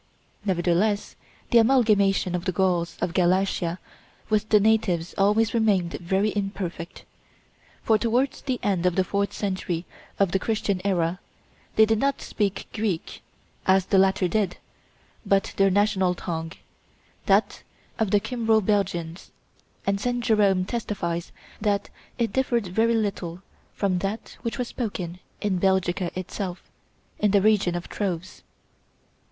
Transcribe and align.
Nevertheless 0.43 1.15
the 1.51 1.59
amalgamation 1.59 2.33
of 2.33 2.45
the 2.45 2.51
Gauls 2.51 2.97
of 3.01 3.13
Galatia 3.13 3.77
with 4.31 4.49
the 4.49 4.59
natives 4.59 5.13
always 5.15 5.53
remained 5.53 5.93
very 5.99 6.33
imperfect; 6.35 7.05
for 7.83 7.99
towards 7.99 8.41
the 8.41 8.59
end 8.63 8.87
of 8.87 8.95
the 8.95 9.03
fourth 9.03 9.31
century 9.31 9.85
of 10.17 10.31
the 10.31 10.39
Christian 10.39 10.81
era 10.83 11.19
they 11.75 11.85
did 11.85 11.99
not 11.99 12.19
speak 12.19 12.65
Greek, 12.73 13.21
as 13.67 13.85
the 13.85 13.99
latter 13.99 14.27
did, 14.27 14.57
but 15.23 15.53
their 15.57 15.69
national 15.69 16.15
tongue, 16.15 16.53
that 17.27 17.61
of 17.99 18.09
the 18.09 18.19
Kymro 18.19 18.59
Belgians; 18.59 19.29
and 19.85 20.01
St. 20.01 20.21
Jerome 20.23 20.65
testifies 20.65 21.31
that 21.61 21.89
it 22.17 22.33
differed 22.33 22.65
very 22.65 22.95
little 22.95 23.43
from 23.75 23.99
that 23.99 24.35
which 24.41 24.57
was 24.57 24.67
spoken 24.69 25.19
in 25.41 25.59
Belgica 25.59 26.09
itself, 26.17 26.71
in 27.19 27.29
the 27.29 27.41
region 27.43 27.75
of 27.75 27.87
Troves. 27.87 28.41